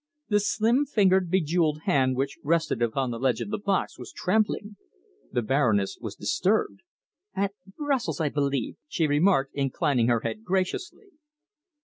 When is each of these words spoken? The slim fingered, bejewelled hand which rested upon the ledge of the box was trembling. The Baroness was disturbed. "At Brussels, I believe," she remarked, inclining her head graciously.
The 0.29 0.39
slim 0.39 0.85
fingered, 0.87 1.29
bejewelled 1.29 1.81
hand 1.83 2.15
which 2.15 2.39
rested 2.43 2.81
upon 2.81 3.11
the 3.11 3.19
ledge 3.19 3.39
of 3.39 3.51
the 3.51 3.59
box 3.59 3.99
was 3.99 4.11
trembling. 4.11 4.75
The 5.31 5.43
Baroness 5.43 5.99
was 6.01 6.15
disturbed. 6.15 6.79
"At 7.35 7.53
Brussels, 7.77 8.19
I 8.19 8.29
believe," 8.29 8.77
she 8.87 9.05
remarked, 9.05 9.53
inclining 9.53 10.07
her 10.07 10.21
head 10.21 10.43
graciously. 10.43 11.09